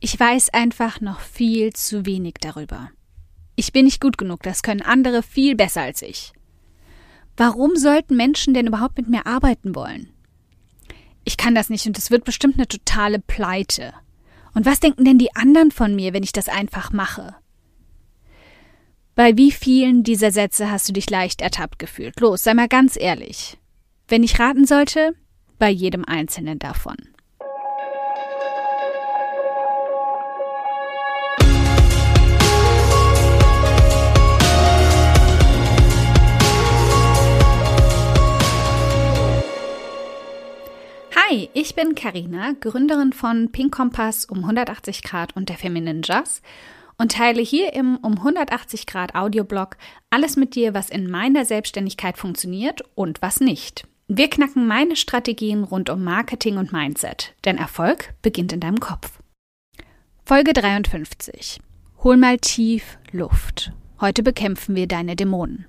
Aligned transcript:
Ich 0.00 0.18
weiß 0.18 0.50
einfach 0.50 1.02
noch 1.02 1.20
viel 1.20 1.74
zu 1.74 2.06
wenig 2.06 2.34
darüber. 2.40 2.90
Ich 3.54 3.72
bin 3.72 3.84
nicht 3.84 4.00
gut 4.00 4.16
genug, 4.16 4.42
das 4.42 4.62
können 4.62 4.80
andere 4.80 5.22
viel 5.22 5.54
besser 5.54 5.82
als 5.82 6.00
ich. 6.00 6.32
Warum 7.36 7.76
sollten 7.76 8.16
Menschen 8.16 8.54
denn 8.54 8.66
überhaupt 8.66 8.96
mit 8.96 9.08
mir 9.08 9.26
arbeiten 9.26 9.74
wollen? 9.74 10.10
Ich 11.24 11.36
kann 11.36 11.54
das 11.54 11.68
nicht 11.68 11.86
und 11.86 11.98
es 11.98 12.10
wird 12.10 12.24
bestimmt 12.24 12.56
eine 12.56 12.66
totale 12.66 13.18
Pleite. 13.18 13.92
Und 14.54 14.64
was 14.64 14.80
denken 14.80 15.04
denn 15.04 15.18
die 15.18 15.36
anderen 15.36 15.70
von 15.70 15.94
mir, 15.94 16.14
wenn 16.14 16.22
ich 16.22 16.32
das 16.32 16.48
einfach 16.48 16.92
mache? 16.92 17.36
Bei 19.14 19.36
wie 19.36 19.52
vielen 19.52 20.02
dieser 20.02 20.30
Sätze 20.30 20.70
hast 20.70 20.88
du 20.88 20.94
dich 20.94 21.10
leicht 21.10 21.42
ertappt 21.42 21.78
gefühlt? 21.78 22.18
Los, 22.20 22.44
sei 22.44 22.54
mal 22.54 22.68
ganz 22.68 22.96
ehrlich. 22.98 23.58
Wenn 24.08 24.22
ich 24.22 24.40
raten 24.40 24.66
sollte, 24.66 25.14
bei 25.58 25.68
jedem 25.68 26.06
einzelnen 26.06 26.58
davon. 26.58 26.96
Hi, 41.30 41.48
ich 41.52 41.76
bin 41.76 41.94
Karina, 41.94 42.54
Gründerin 42.58 43.12
von 43.12 43.52
Pink 43.52 43.72
Kompass 43.72 44.24
um 44.24 44.38
180 44.38 45.04
Grad 45.04 45.36
und 45.36 45.48
der 45.48 45.58
Feminine 45.58 46.00
Jazz 46.02 46.42
und 46.98 47.12
teile 47.12 47.40
hier 47.40 47.72
im 47.72 47.98
um 47.98 48.16
180 48.18 48.84
Grad 48.84 49.14
Audioblog 49.14 49.76
alles 50.08 50.36
mit 50.36 50.56
dir, 50.56 50.74
was 50.74 50.90
in 50.90 51.08
meiner 51.08 51.44
Selbstständigkeit 51.44 52.18
funktioniert 52.18 52.82
und 52.96 53.22
was 53.22 53.38
nicht. 53.38 53.86
Wir 54.08 54.28
knacken 54.28 54.66
meine 54.66 54.96
Strategien 54.96 55.62
rund 55.62 55.88
um 55.88 56.02
Marketing 56.02 56.56
und 56.56 56.72
Mindset, 56.72 57.32
denn 57.44 57.58
Erfolg 57.58 58.12
beginnt 58.22 58.52
in 58.52 58.58
deinem 58.58 58.80
Kopf. 58.80 59.20
Folge 60.24 60.52
53. 60.52 61.60
Hol 62.02 62.16
mal 62.16 62.38
tief 62.38 62.98
Luft. 63.12 63.70
Heute 64.00 64.24
bekämpfen 64.24 64.74
wir 64.74 64.88
deine 64.88 65.14
Dämonen. 65.14 65.66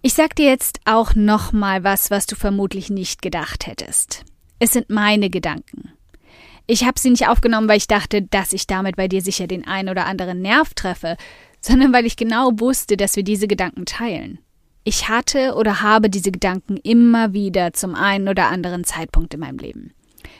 Ich 0.00 0.14
sag 0.14 0.36
dir 0.36 0.46
jetzt 0.46 0.78
auch 0.84 1.16
noch 1.16 1.52
mal 1.52 1.82
was, 1.82 2.12
was 2.12 2.26
du 2.26 2.36
vermutlich 2.36 2.88
nicht 2.88 3.20
gedacht 3.20 3.66
hättest. 3.66 4.24
Es 4.60 4.72
sind 4.72 4.90
meine 4.90 5.28
Gedanken. 5.28 5.92
Ich 6.68 6.84
habe 6.84 7.00
sie 7.00 7.10
nicht 7.10 7.26
aufgenommen, 7.26 7.68
weil 7.68 7.78
ich 7.78 7.88
dachte, 7.88 8.22
dass 8.22 8.52
ich 8.52 8.68
damit 8.68 8.94
bei 8.94 9.08
dir 9.08 9.22
sicher 9.22 9.48
den 9.48 9.66
ein 9.66 9.88
oder 9.88 10.06
anderen 10.06 10.40
Nerv 10.40 10.72
treffe, 10.74 11.16
sondern 11.60 11.92
weil 11.92 12.06
ich 12.06 12.16
genau 12.16 12.52
wusste, 12.60 12.96
dass 12.96 13.16
wir 13.16 13.24
diese 13.24 13.48
Gedanken 13.48 13.86
teilen. 13.86 14.38
Ich 14.84 15.08
hatte 15.08 15.54
oder 15.56 15.82
habe 15.82 16.08
diese 16.08 16.30
Gedanken 16.30 16.76
immer 16.76 17.32
wieder 17.32 17.72
zum 17.72 17.96
einen 17.96 18.28
oder 18.28 18.48
anderen 18.48 18.84
Zeitpunkt 18.84 19.34
in 19.34 19.40
meinem 19.40 19.58
Leben. 19.58 19.94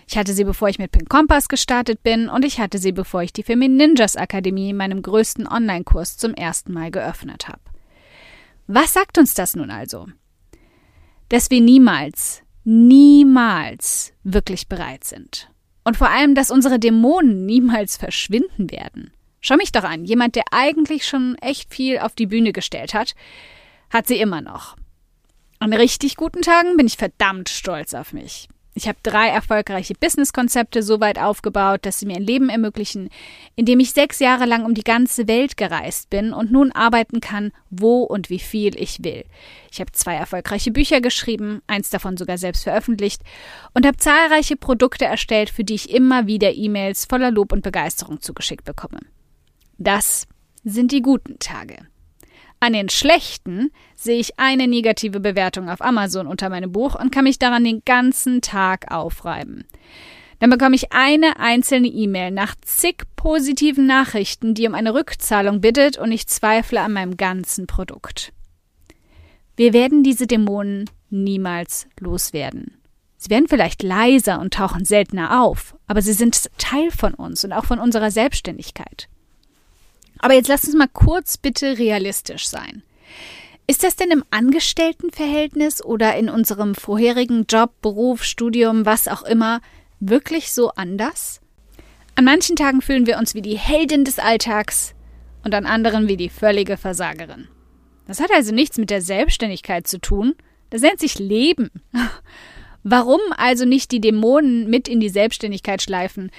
Ich 0.06 0.16
hatte 0.16 0.34
sie, 0.34 0.44
bevor 0.44 0.68
ich 0.68 0.78
mit 0.78 0.92
Pink 0.92 1.08
Kompass 1.08 1.48
gestartet 1.48 2.04
bin, 2.04 2.28
und 2.28 2.44
ich 2.44 2.60
hatte 2.60 2.78
sie, 2.78 2.92
bevor 2.92 3.22
ich 3.22 3.32
die 3.32 3.42
Femin 3.42 3.76
Ninjas 3.76 4.16
Akademie, 4.16 4.72
meinem 4.72 5.02
größten 5.02 5.48
Online-Kurs, 5.48 6.16
zum 6.16 6.34
ersten 6.34 6.72
Mal 6.72 6.92
geöffnet 6.92 7.48
habe. 7.48 7.60
Was 8.70 8.92
sagt 8.92 9.16
uns 9.16 9.32
das 9.32 9.56
nun 9.56 9.70
also? 9.70 10.06
Dass 11.30 11.50
wir 11.50 11.62
niemals, 11.62 12.42
niemals 12.64 14.12
wirklich 14.24 14.68
bereit 14.68 15.04
sind. 15.04 15.50
Und 15.84 15.96
vor 15.96 16.10
allem, 16.10 16.34
dass 16.34 16.50
unsere 16.50 16.78
Dämonen 16.78 17.46
niemals 17.46 17.96
verschwinden 17.96 18.70
werden. 18.70 19.10
Schau 19.40 19.56
mich 19.56 19.72
doch 19.72 19.84
an, 19.84 20.04
jemand, 20.04 20.36
der 20.36 20.44
eigentlich 20.50 21.08
schon 21.08 21.36
echt 21.36 21.72
viel 21.72 21.98
auf 21.98 22.14
die 22.14 22.26
Bühne 22.26 22.52
gestellt 22.52 22.92
hat, 22.92 23.14
hat 23.88 24.06
sie 24.06 24.20
immer 24.20 24.42
noch. 24.42 24.76
An 25.60 25.72
richtig 25.72 26.16
guten 26.16 26.42
Tagen 26.42 26.76
bin 26.76 26.86
ich 26.86 26.98
verdammt 26.98 27.48
stolz 27.48 27.94
auf 27.94 28.12
mich. 28.12 28.48
Ich 28.78 28.86
habe 28.86 28.98
drei 29.02 29.26
erfolgreiche 29.26 29.94
Businesskonzepte 29.94 30.84
so 30.84 31.00
weit 31.00 31.18
aufgebaut, 31.18 31.80
dass 31.82 31.98
sie 31.98 32.06
mir 32.06 32.14
ein 32.14 32.22
Leben 32.22 32.48
ermöglichen, 32.48 33.10
in 33.56 33.64
dem 33.64 33.80
ich 33.80 33.90
sechs 33.90 34.20
Jahre 34.20 34.44
lang 34.44 34.64
um 34.64 34.72
die 34.72 34.84
ganze 34.84 35.26
Welt 35.26 35.56
gereist 35.56 36.10
bin 36.10 36.32
und 36.32 36.52
nun 36.52 36.70
arbeiten 36.70 37.20
kann, 37.20 37.50
wo 37.70 38.04
und 38.04 38.30
wie 38.30 38.38
viel 38.38 38.80
ich 38.80 39.02
will. 39.02 39.24
Ich 39.72 39.80
habe 39.80 39.90
zwei 39.90 40.14
erfolgreiche 40.14 40.70
Bücher 40.70 41.00
geschrieben, 41.00 41.60
eins 41.66 41.90
davon 41.90 42.16
sogar 42.16 42.38
selbst 42.38 42.62
veröffentlicht, 42.62 43.22
und 43.74 43.84
habe 43.84 43.96
zahlreiche 43.96 44.54
Produkte 44.54 45.06
erstellt, 45.06 45.50
für 45.50 45.64
die 45.64 45.74
ich 45.74 45.90
immer 45.90 46.28
wieder 46.28 46.54
E-Mails 46.54 47.06
voller 47.06 47.32
Lob 47.32 47.52
und 47.52 47.64
Begeisterung 47.64 48.20
zugeschickt 48.20 48.64
bekomme. 48.64 49.00
Das 49.76 50.28
sind 50.62 50.92
die 50.92 51.02
guten 51.02 51.40
Tage. 51.40 51.78
An 52.60 52.72
den 52.72 52.88
schlechten 52.88 53.70
sehe 53.94 54.18
ich 54.18 54.38
eine 54.38 54.66
negative 54.66 55.20
Bewertung 55.20 55.68
auf 55.68 55.80
Amazon 55.80 56.26
unter 56.26 56.48
meinem 56.48 56.72
Buch 56.72 56.94
und 56.94 57.12
kann 57.12 57.24
mich 57.24 57.38
daran 57.38 57.64
den 57.64 57.82
ganzen 57.84 58.40
Tag 58.40 58.90
aufreiben. 58.90 59.64
Dann 60.40 60.50
bekomme 60.50 60.76
ich 60.76 60.92
eine 60.92 61.38
einzelne 61.38 61.88
E-Mail 61.88 62.30
nach 62.30 62.54
zig 62.60 63.02
positiven 63.16 63.86
Nachrichten, 63.86 64.54
die 64.54 64.66
um 64.66 64.74
eine 64.74 64.94
Rückzahlung 64.94 65.60
bittet 65.60 65.98
und 65.98 66.12
ich 66.12 66.26
zweifle 66.26 66.80
an 66.80 66.92
meinem 66.92 67.16
ganzen 67.16 67.66
Produkt. 67.66 68.32
Wir 69.56 69.72
werden 69.72 70.04
diese 70.04 70.26
Dämonen 70.26 70.88
niemals 71.10 71.88
loswerden. 71.98 72.80
Sie 73.16 73.30
werden 73.30 73.48
vielleicht 73.48 73.82
leiser 73.82 74.40
und 74.40 74.54
tauchen 74.54 74.84
seltener 74.84 75.42
auf, 75.42 75.74
aber 75.88 76.02
sie 76.02 76.12
sind 76.12 76.48
Teil 76.58 76.92
von 76.92 77.14
uns 77.14 77.44
und 77.44 77.52
auch 77.52 77.64
von 77.64 77.80
unserer 77.80 78.12
Selbstständigkeit. 78.12 79.08
Aber 80.18 80.34
jetzt 80.34 80.48
lass 80.48 80.64
uns 80.64 80.74
mal 80.74 80.88
kurz 80.92 81.36
bitte 81.36 81.78
realistisch 81.78 82.48
sein. 82.48 82.82
Ist 83.66 83.84
das 83.84 83.96
denn 83.96 84.10
im 84.10 84.24
Angestelltenverhältnis 84.30 85.84
oder 85.84 86.16
in 86.16 86.30
unserem 86.30 86.74
vorherigen 86.74 87.44
Job, 87.48 87.72
Beruf, 87.82 88.24
Studium, 88.24 88.86
was 88.86 89.08
auch 89.08 89.22
immer, 89.22 89.60
wirklich 90.00 90.52
so 90.52 90.70
anders? 90.70 91.40
An 92.14 92.24
manchen 92.24 92.56
Tagen 92.56 92.80
fühlen 92.80 93.06
wir 93.06 93.18
uns 93.18 93.34
wie 93.34 93.42
die 93.42 93.58
Heldin 93.58 94.04
des 94.04 94.18
Alltags 94.18 94.94
und 95.44 95.54
an 95.54 95.66
anderen 95.66 96.08
wie 96.08 96.16
die 96.16 96.30
völlige 96.30 96.76
Versagerin. 96.76 97.48
Das 98.06 98.20
hat 98.20 98.30
also 98.32 98.54
nichts 98.54 98.78
mit 98.78 98.90
der 98.90 99.02
Selbstständigkeit 99.02 99.86
zu 99.86 100.00
tun, 100.00 100.34
das 100.70 100.80
nennt 100.80 100.98
sich 100.98 101.18
Leben. 101.18 101.70
Warum 102.82 103.20
also 103.36 103.66
nicht 103.66 103.92
die 103.92 104.00
Dämonen 104.00 104.68
mit 104.70 104.88
in 104.88 104.98
die 104.98 105.10
Selbstständigkeit 105.10 105.82
schleifen, 105.82 106.30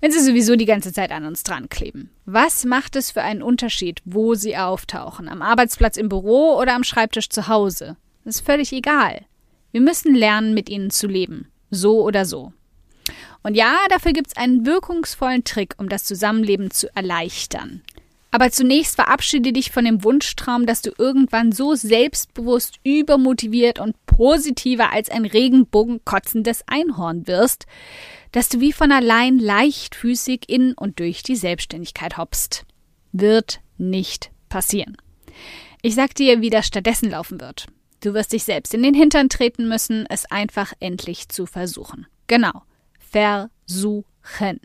wenn 0.00 0.12
sie 0.12 0.20
sowieso 0.20 0.56
die 0.56 0.64
ganze 0.64 0.92
Zeit 0.92 1.10
an 1.10 1.24
uns 1.24 1.42
dran 1.42 1.68
kleben? 1.68 2.10
Was 2.24 2.64
macht 2.64 2.96
es 2.96 3.10
für 3.10 3.22
einen 3.22 3.42
Unterschied, 3.42 4.00
wo 4.04 4.34
sie 4.34 4.56
auftauchen? 4.56 5.28
Am 5.28 5.42
Arbeitsplatz 5.42 5.96
im 5.96 6.08
Büro 6.08 6.56
oder 6.58 6.74
am 6.74 6.84
Schreibtisch 6.84 7.28
zu 7.28 7.48
Hause? 7.48 7.96
Das 8.24 8.36
ist 8.36 8.46
völlig 8.46 8.72
egal. 8.72 9.24
Wir 9.72 9.80
müssen 9.80 10.14
lernen, 10.14 10.54
mit 10.54 10.68
ihnen 10.68 10.90
zu 10.90 11.06
leben. 11.06 11.48
So 11.70 12.02
oder 12.02 12.24
so. 12.24 12.52
Und 13.42 13.54
ja, 13.54 13.76
dafür 13.88 14.12
gibt 14.12 14.28
es 14.28 14.36
einen 14.36 14.66
wirkungsvollen 14.66 15.44
Trick, 15.44 15.74
um 15.78 15.88
das 15.88 16.04
Zusammenleben 16.04 16.70
zu 16.70 16.94
erleichtern. 16.94 17.82
Aber 18.30 18.50
zunächst 18.50 18.96
verabschiede 18.96 19.52
dich 19.52 19.70
von 19.70 19.84
dem 19.84 20.04
Wunschtraum, 20.04 20.66
dass 20.66 20.82
du 20.82 20.90
irgendwann 20.98 21.50
so 21.52 21.74
selbstbewusst, 21.74 22.78
übermotiviert 22.84 23.78
und 23.78 23.94
positiver 24.06 24.92
als 24.92 25.08
ein 25.08 25.24
Regenbogen 25.24 26.04
kotzendes 26.04 26.62
Einhorn 26.66 27.26
wirst, 27.26 27.66
dass 28.32 28.50
du 28.50 28.60
wie 28.60 28.72
von 28.72 28.92
allein 28.92 29.38
leichtfüßig 29.38 30.42
in 30.48 30.74
und 30.74 30.98
durch 31.00 31.22
die 31.22 31.36
Selbstständigkeit 31.36 32.18
hoppst. 32.18 32.66
Wird 33.12 33.60
nicht 33.78 34.30
passieren. 34.50 34.96
Ich 35.80 35.94
sag 35.94 36.14
dir, 36.14 36.42
wie 36.42 36.50
das 36.50 36.66
stattdessen 36.66 37.10
laufen 37.10 37.40
wird. 37.40 37.66
Du 38.02 38.12
wirst 38.12 38.32
dich 38.32 38.44
selbst 38.44 38.74
in 38.74 38.82
den 38.82 38.94
Hintern 38.94 39.28
treten 39.28 39.68
müssen, 39.68 40.06
es 40.08 40.30
einfach 40.30 40.72
endlich 40.80 41.28
zu 41.28 41.46
versuchen. 41.46 42.06
Genau. 42.26 42.62
Versuchen. 42.98 44.60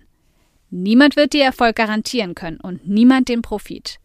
Niemand 0.76 1.16
wird 1.16 1.34
dir 1.34 1.44
Erfolg 1.44 1.76
garantieren 1.76 2.34
können 2.34 2.60
und 2.60 2.88
niemand 2.88 3.30
den 3.30 3.44
Profit. 3.44 4.00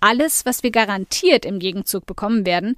Alles, 0.00 0.46
was 0.46 0.62
wir 0.62 0.70
garantiert 0.70 1.44
im 1.44 1.58
Gegenzug 1.58 2.06
bekommen 2.06 2.46
werden, 2.46 2.74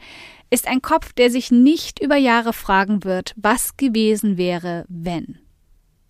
ist 0.50 0.66
ein 0.66 0.82
Kopf, 0.82 1.12
der 1.12 1.30
sich 1.30 1.52
nicht 1.52 2.00
über 2.00 2.16
Jahre 2.16 2.52
fragen 2.52 3.04
wird, 3.04 3.34
was 3.36 3.76
gewesen 3.76 4.38
wäre, 4.38 4.86
wenn. 4.88 5.38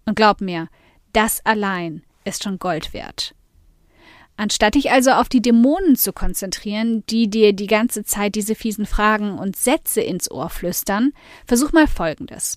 Und 0.06 0.16
glaub 0.16 0.40
mir, 0.40 0.68
das 1.12 1.44
allein 1.44 2.02
ist 2.24 2.44
schon 2.44 2.58
Gold 2.58 2.94
wert. 2.94 3.34
Anstatt 4.38 4.74
dich 4.74 4.90
also 4.90 5.10
auf 5.10 5.28
die 5.28 5.42
Dämonen 5.42 5.96
zu 5.96 6.14
konzentrieren, 6.14 7.04
die 7.10 7.28
dir 7.28 7.52
die 7.52 7.66
ganze 7.66 8.04
Zeit 8.04 8.36
diese 8.36 8.54
fiesen 8.54 8.86
Fragen 8.86 9.38
und 9.38 9.54
Sätze 9.54 10.00
ins 10.00 10.30
Ohr 10.30 10.48
flüstern, 10.48 11.12
versuch 11.46 11.72
mal 11.72 11.88
Folgendes. 11.88 12.56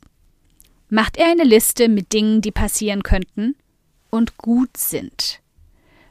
Macht 0.87 1.17
er 1.17 1.29
eine 1.29 1.43
Liste 1.43 1.89
mit 1.89 2.13
Dingen, 2.13 2.39
die 2.39 2.51
passieren 2.51 3.03
könnten 3.03 3.55
und 4.11 4.37
gut 4.37 4.77
sind. 4.77 5.39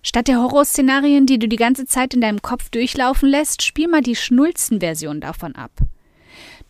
Statt 0.02 0.28
der 0.28 0.38
Horrorszenarien, 0.38 1.26
die 1.26 1.38
du 1.38 1.46
die 1.46 1.56
ganze 1.56 1.86
Zeit 1.86 2.14
in 2.14 2.20
deinem 2.20 2.42
Kopf 2.42 2.70
durchlaufen 2.70 3.28
lässt, 3.28 3.62
spiel 3.62 3.86
mal 3.86 4.00
die 4.00 4.16
Schnulzenversion 4.16 5.20
davon 5.20 5.54
ab. 5.54 5.70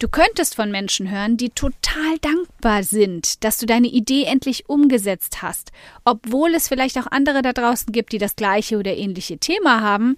Du 0.01 0.09
könntest 0.09 0.55
von 0.55 0.71
Menschen 0.71 1.11
hören, 1.11 1.37
die 1.37 1.51
total 1.51 2.19
dankbar 2.23 2.83
sind, 2.85 3.45
dass 3.45 3.59
du 3.59 3.67
deine 3.67 3.87
Idee 3.87 4.25
endlich 4.25 4.67
umgesetzt 4.69 5.43
hast, 5.43 5.73
obwohl 6.07 6.55
es 6.55 6.69
vielleicht 6.69 6.97
auch 6.99 7.07
andere 7.07 7.43
da 7.43 7.53
draußen 7.53 7.93
gibt, 7.93 8.13
die 8.13 8.19
das 8.19 8.35
gleiche 8.35 8.79
oder 8.79 8.97
ähnliche 8.97 9.37
Thema 9.37 9.83
haben, 9.83 10.17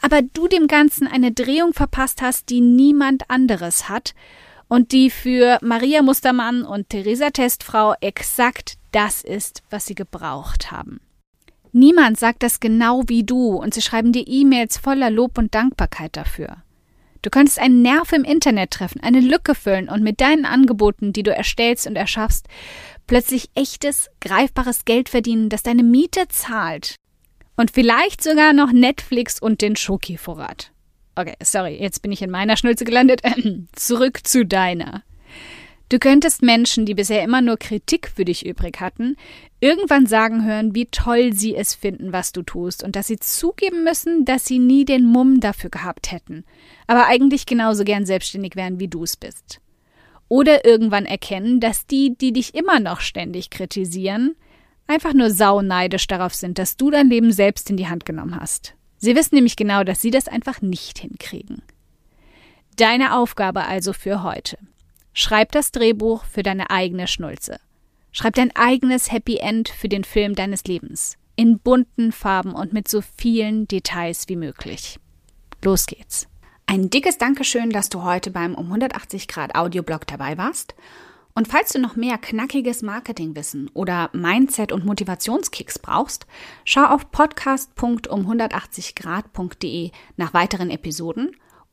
aber 0.00 0.22
du 0.22 0.48
dem 0.48 0.66
Ganzen 0.66 1.06
eine 1.06 1.30
Drehung 1.30 1.74
verpasst 1.74 2.22
hast, 2.22 2.48
die 2.48 2.62
niemand 2.62 3.28
anderes 3.28 3.90
hat 3.90 4.14
und 4.66 4.92
die 4.92 5.10
für 5.10 5.58
Maria 5.60 6.00
Mustermann 6.00 6.62
und 6.62 6.88
Theresa 6.88 7.28
Testfrau 7.28 7.94
exakt 8.00 8.77
das 8.92 9.22
ist, 9.22 9.62
was 9.70 9.86
sie 9.86 9.94
gebraucht 9.94 10.70
haben. 10.70 11.00
Niemand 11.72 12.18
sagt 12.18 12.42
das 12.42 12.60
genau 12.60 13.02
wie 13.06 13.24
du 13.24 13.56
und 13.56 13.74
sie 13.74 13.82
schreiben 13.82 14.12
dir 14.12 14.24
E-Mails 14.26 14.78
voller 14.78 15.10
Lob 15.10 15.38
und 15.38 15.54
Dankbarkeit 15.54 16.16
dafür. 16.16 16.62
Du 17.22 17.30
könntest 17.30 17.58
einen 17.58 17.82
Nerv 17.82 18.12
im 18.12 18.24
Internet 18.24 18.70
treffen, 18.70 19.02
eine 19.02 19.20
Lücke 19.20 19.54
füllen 19.54 19.88
und 19.88 20.02
mit 20.02 20.20
deinen 20.20 20.44
Angeboten, 20.44 21.12
die 21.12 21.22
du 21.22 21.34
erstellst 21.34 21.86
und 21.86 21.96
erschaffst, 21.96 22.46
plötzlich 23.06 23.50
echtes, 23.54 24.08
greifbares 24.20 24.84
Geld 24.84 25.08
verdienen, 25.08 25.48
das 25.48 25.62
deine 25.62 25.82
Miete 25.82 26.28
zahlt. 26.28 26.94
Und 27.56 27.72
vielleicht 27.72 28.22
sogar 28.22 28.52
noch 28.52 28.70
Netflix 28.70 29.42
und 29.42 29.62
den 29.62 29.74
Schoki-Vorrat. 29.74 30.70
Okay, 31.16 31.34
sorry, 31.42 31.76
jetzt 31.80 32.02
bin 32.02 32.12
ich 32.12 32.22
in 32.22 32.30
meiner 32.30 32.56
Schnulze 32.56 32.84
gelandet. 32.84 33.22
Zurück 33.72 34.20
zu 34.24 34.46
deiner. 34.46 35.02
Du 35.90 35.98
könntest 35.98 36.42
Menschen, 36.42 36.84
die 36.84 36.94
bisher 36.94 37.22
immer 37.24 37.40
nur 37.40 37.56
Kritik 37.56 38.12
für 38.14 38.26
dich 38.26 38.44
übrig 38.44 38.78
hatten, 38.78 39.16
irgendwann 39.60 40.04
sagen 40.04 40.44
hören, 40.44 40.74
wie 40.74 40.84
toll 40.86 41.32
sie 41.32 41.56
es 41.56 41.74
finden, 41.74 42.12
was 42.12 42.32
du 42.32 42.42
tust, 42.42 42.84
und 42.84 42.94
dass 42.94 43.06
sie 43.06 43.18
zugeben 43.18 43.84
müssen, 43.84 44.26
dass 44.26 44.44
sie 44.44 44.58
nie 44.58 44.84
den 44.84 45.06
Mumm 45.06 45.40
dafür 45.40 45.70
gehabt 45.70 46.12
hätten, 46.12 46.44
aber 46.86 47.06
eigentlich 47.06 47.46
genauso 47.46 47.84
gern 47.84 48.04
selbstständig 48.04 48.54
wären, 48.54 48.80
wie 48.80 48.88
du 48.88 49.02
es 49.02 49.16
bist. 49.16 49.60
Oder 50.28 50.66
irgendwann 50.66 51.06
erkennen, 51.06 51.58
dass 51.58 51.86
die, 51.86 52.14
die 52.18 52.34
dich 52.34 52.54
immer 52.54 52.80
noch 52.80 53.00
ständig 53.00 53.48
kritisieren, 53.48 54.36
einfach 54.86 55.14
nur 55.14 55.30
sauneidisch 55.30 56.06
darauf 56.06 56.34
sind, 56.34 56.58
dass 56.58 56.76
du 56.76 56.90
dein 56.90 57.08
Leben 57.08 57.32
selbst 57.32 57.70
in 57.70 57.78
die 57.78 57.88
Hand 57.88 58.04
genommen 58.04 58.38
hast. 58.38 58.74
Sie 58.98 59.16
wissen 59.16 59.36
nämlich 59.36 59.56
genau, 59.56 59.84
dass 59.84 60.02
sie 60.02 60.10
das 60.10 60.28
einfach 60.28 60.60
nicht 60.60 60.98
hinkriegen. 60.98 61.62
Deine 62.76 63.16
Aufgabe 63.16 63.64
also 63.64 63.94
für 63.94 64.22
heute. 64.22 64.58
Schreib 65.20 65.50
das 65.50 65.72
Drehbuch 65.72 66.22
für 66.26 66.44
deine 66.44 66.70
eigene 66.70 67.08
Schnulze. 67.08 67.58
Schreib 68.12 68.36
dein 68.36 68.54
eigenes 68.54 69.10
Happy 69.10 69.38
End 69.38 69.68
für 69.68 69.88
den 69.88 70.04
Film 70.04 70.36
deines 70.36 70.62
Lebens. 70.62 71.16
In 71.34 71.58
bunten 71.58 72.12
Farben 72.12 72.52
und 72.52 72.72
mit 72.72 72.86
so 72.86 73.00
vielen 73.00 73.66
Details 73.66 74.28
wie 74.28 74.36
möglich. 74.36 75.00
Los 75.60 75.86
geht's. 75.86 76.28
Ein 76.66 76.88
dickes 76.88 77.18
Dankeschön, 77.18 77.70
dass 77.70 77.88
du 77.88 78.04
heute 78.04 78.30
beim 78.30 78.54
um 78.54 78.66
180 78.66 79.26
Grad 79.26 79.56
Audioblog 79.56 80.06
dabei 80.06 80.38
warst. 80.38 80.76
Und 81.34 81.48
falls 81.48 81.72
du 81.72 81.80
noch 81.80 81.96
mehr 81.96 82.18
knackiges 82.18 82.82
Marketingwissen 82.82 83.72
oder 83.74 84.10
Mindset- 84.12 84.70
und 84.70 84.84
Motivationskicks 84.84 85.80
brauchst, 85.80 86.28
schau 86.64 86.84
auf 86.84 87.10
podcast.um180grad.de 87.10 89.90
nach 90.16 90.32
weiteren 90.32 90.70
Episoden– 90.70 91.32